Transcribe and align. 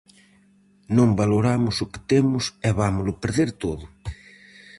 Non 0.97 1.09
valoramos 1.21 1.75
o 1.83 1.89
que 1.91 2.01
temos 2.11 2.45
e 2.67 2.69
vámolo 2.81 3.17
perder 3.23 3.49
todo. 3.63 3.85